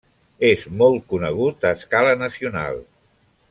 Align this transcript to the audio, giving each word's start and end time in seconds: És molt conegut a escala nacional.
És 0.47 0.63
molt 0.79 1.05
conegut 1.11 1.69
a 1.69 1.75
escala 1.81 2.17
nacional. 2.25 2.85